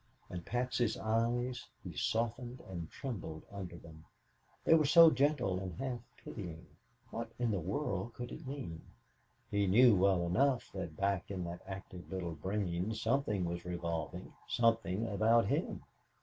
[0.31, 4.03] And Patsy's eyes he softened and trembled under them.
[4.63, 6.65] They were so gentle and half pitying.
[7.11, 8.81] What in the world could it mean?
[9.51, 15.05] He knew well enough that back in that active little brain something was revolving something
[15.05, 15.83] about him.